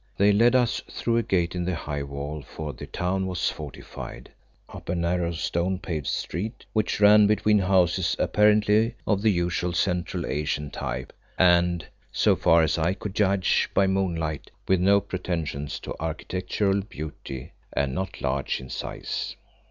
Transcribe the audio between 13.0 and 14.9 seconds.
judge by moonlight, with